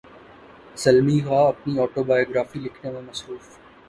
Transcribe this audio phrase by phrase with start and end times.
[0.75, 3.43] سلمی غا اپنی اٹوبایوگرافی لکھنے میں مصروف